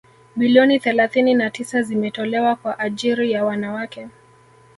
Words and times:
bilioni 0.35 0.79
thelathini 0.79 1.33
na 1.33 1.49
tisa 1.49 1.81
zimetolewa 1.81 2.55
kwa 2.55 2.79
ajiri 2.79 3.31
ya 3.31 3.45
wanawake 3.45 4.07